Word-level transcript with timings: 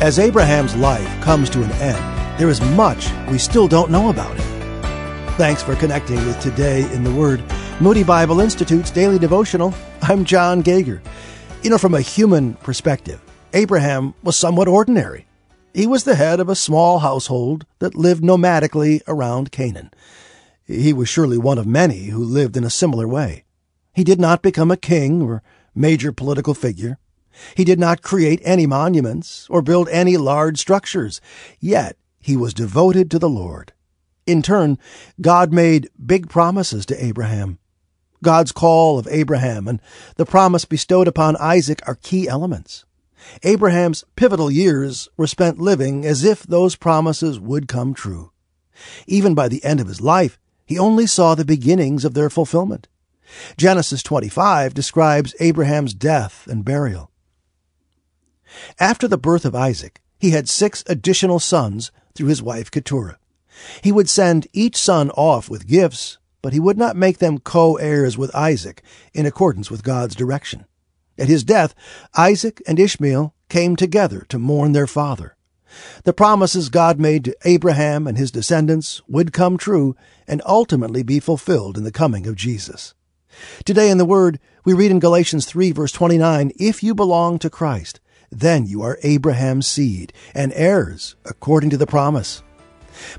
As 0.00 0.18
Abraham's 0.18 0.74
life 0.76 1.20
comes 1.20 1.50
to 1.50 1.62
an 1.62 1.70
end, 1.72 2.40
there 2.40 2.48
is 2.48 2.62
much 2.62 3.10
we 3.28 3.36
still 3.36 3.68
don't 3.68 3.90
know 3.90 4.08
about 4.08 4.34
him. 4.34 4.82
Thanks 5.34 5.62
for 5.62 5.76
connecting 5.76 6.16
with 6.24 6.40
Today 6.40 6.90
in 6.94 7.04
the 7.04 7.12
Word, 7.12 7.44
Moody 7.82 8.02
Bible 8.02 8.40
Institute's 8.40 8.90
daily 8.90 9.18
devotional. 9.18 9.74
I'm 10.00 10.24
John 10.24 10.62
Gager. 10.62 11.02
You 11.62 11.68
know, 11.68 11.76
from 11.76 11.92
a 11.92 12.00
human 12.00 12.54
perspective, 12.54 13.20
Abraham 13.52 14.14
was 14.22 14.38
somewhat 14.38 14.68
ordinary. 14.68 15.26
He 15.74 15.86
was 15.86 16.04
the 16.04 16.14
head 16.14 16.40
of 16.40 16.48
a 16.48 16.54
small 16.54 17.00
household 17.00 17.66
that 17.80 17.94
lived 17.94 18.22
nomadically 18.22 19.02
around 19.06 19.52
Canaan. 19.52 19.90
He 20.64 20.94
was 20.94 21.10
surely 21.10 21.36
one 21.36 21.58
of 21.58 21.66
many 21.66 22.04
who 22.04 22.24
lived 22.24 22.56
in 22.56 22.64
a 22.64 22.70
similar 22.70 23.06
way. 23.06 23.44
He 23.92 24.04
did 24.04 24.18
not 24.18 24.40
become 24.40 24.70
a 24.70 24.78
king 24.78 25.20
or 25.20 25.42
major 25.74 26.10
political 26.10 26.54
figure. 26.54 26.98
He 27.56 27.64
did 27.64 27.78
not 27.78 28.02
create 28.02 28.40
any 28.44 28.66
monuments 28.66 29.46
or 29.50 29.62
build 29.62 29.88
any 29.88 30.16
large 30.16 30.58
structures, 30.58 31.20
yet 31.58 31.96
he 32.18 32.36
was 32.36 32.54
devoted 32.54 33.10
to 33.10 33.18
the 33.18 33.28
Lord. 33.28 33.72
In 34.26 34.42
turn, 34.42 34.78
God 35.20 35.52
made 35.52 35.90
big 36.04 36.28
promises 36.28 36.86
to 36.86 37.04
Abraham. 37.04 37.58
God's 38.22 38.52
call 38.52 38.98
of 38.98 39.08
Abraham 39.10 39.66
and 39.66 39.80
the 40.16 40.26
promise 40.26 40.64
bestowed 40.64 41.08
upon 41.08 41.36
Isaac 41.36 41.80
are 41.86 41.94
key 41.94 42.28
elements. 42.28 42.84
Abraham's 43.42 44.04
pivotal 44.16 44.50
years 44.50 45.08
were 45.16 45.26
spent 45.26 45.58
living 45.58 46.04
as 46.04 46.24
if 46.24 46.42
those 46.42 46.76
promises 46.76 47.40
would 47.40 47.68
come 47.68 47.94
true. 47.94 48.32
Even 49.06 49.34
by 49.34 49.48
the 49.48 49.64
end 49.64 49.80
of 49.80 49.88
his 49.88 50.00
life, 50.00 50.38
he 50.66 50.78
only 50.78 51.06
saw 51.06 51.34
the 51.34 51.44
beginnings 51.44 52.04
of 52.04 52.14
their 52.14 52.30
fulfillment. 52.30 52.88
Genesis 53.56 54.02
25 54.02 54.74
describes 54.74 55.34
Abraham's 55.40 55.94
death 55.94 56.46
and 56.46 56.64
burial. 56.64 57.09
After 58.78 59.06
the 59.06 59.18
birth 59.18 59.44
of 59.44 59.54
Isaac, 59.54 60.00
he 60.18 60.30
had 60.30 60.48
six 60.48 60.84
additional 60.86 61.38
sons 61.38 61.90
through 62.14 62.28
his 62.28 62.42
wife 62.42 62.70
Keturah. 62.70 63.18
He 63.82 63.92
would 63.92 64.08
send 64.08 64.46
each 64.52 64.76
son 64.76 65.10
off 65.10 65.48
with 65.48 65.66
gifts, 65.66 66.18
but 66.42 66.52
he 66.52 66.60
would 66.60 66.78
not 66.78 66.96
make 66.96 67.18
them 67.18 67.38
co-heirs 67.38 68.16
with 68.16 68.34
Isaac 68.34 68.82
in 69.12 69.26
accordance 69.26 69.70
with 69.70 69.82
God's 69.82 70.14
direction. 70.14 70.64
At 71.18 71.28
his 71.28 71.44
death, 71.44 71.74
Isaac 72.16 72.62
and 72.66 72.78
Ishmael 72.78 73.34
came 73.48 73.76
together 73.76 74.24
to 74.28 74.38
mourn 74.38 74.72
their 74.72 74.86
father. 74.86 75.36
The 76.04 76.12
promises 76.12 76.68
God 76.68 76.98
made 76.98 77.24
to 77.24 77.36
Abraham 77.44 78.06
and 78.06 78.16
his 78.18 78.30
descendants 78.30 79.02
would 79.06 79.32
come 79.32 79.56
true 79.56 79.94
and 80.26 80.42
ultimately 80.46 81.02
be 81.02 81.20
fulfilled 81.20 81.76
in 81.76 81.84
the 81.84 81.92
coming 81.92 82.26
of 82.26 82.36
Jesus. 82.36 82.94
Today 83.64 83.90
in 83.90 83.98
the 83.98 84.04
Word, 84.04 84.40
we 84.64 84.72
read 84.72 84.90
in 84.90 84.98
Galatians 84.98 85.46
3 85.46 85.72
verse 85.72 85.92
29, 85.92 86.52
If 86.56 86.82
you 86.82 86.94
belong 86.94 87.38
to 87.38 87.50
Christ, 87.50 88.00
then 88.30 88.66
you 88.66 88.82
are 88.82 88.98
Abraham's 89.02 89.66
seed 89.66 90.12
and 90.34 90.52
heirs 90.54 91.16
according 91.24 91.70
to 91.70 91.76
the 91.76 91.86
promise. 91.86 92.42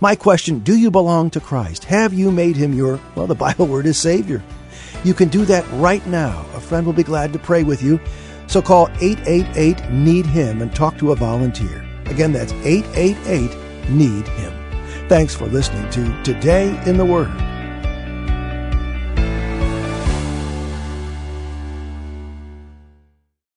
My 0.00 0.14
question, 0.14 0.60
do 0.60 0.76
you 0.76 0.90
belong 0.90 1.30
to 1.30 1.40
Christ? 1.40 1.84
Have 1.84 2.12
you 2.12 2.30
made 2.30 2.56
him 2.56 2.72
your, 2.72 3.00
well, 3.14 3.26
the 3.26 3.34
Bible 3.46 3.66
word 3.66 3.86
is 3.86 3.98
Savior? 3.98 4.42
You 5.04 5.14
can 5.14 5.28
do 5.28 5.44
that 5.46 5.64
right 5.72 6.04
now. 6.06 6.44
A 6.54 6.60
friend 6.60 6.86
will 6.86 6.92
be 6.92 7.02
glad 7.02 7.32
to 7.32 7.38
pray 7.38 7.62
with 7.62 7.82
you. 7.82 7.98
So 8.46 8.60
call 8.60 8.88
888 9.00 9.90
Need 9.90 10.26
Him 10.26 10.60
and 10.60 10.74
talk 10.74 10.98
to 10.98 11.12
a 11.12 11.16
volunteer. 11.16 11.86
Again, 12.06 12.32
that's 12.32 12.52
888 12.52 13.90
Need 13.90 14.28
Him. 14.28 14.52
Thanks 15.08 15.34
for 15.34 15.46
listening 15.46 15.88
to 15.90 16.22
Today 16.22 16.80
in 16.84 16.96
the 16.96 17.04
Word. 17.04 17.49